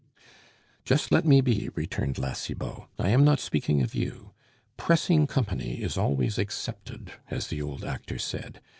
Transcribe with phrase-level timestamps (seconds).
[0.83, 4.31] "Just let me be," returned La Cibot; "I am not speaking of you.
[4.75, 8.61] 'Pressing company is always accepted,' as the old actor said.